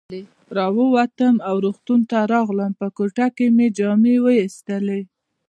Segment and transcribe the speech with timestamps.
[0.57, 5.01] را ووتم او روغتون ته راغلم، په کوټه کې مې جامې وایستلې.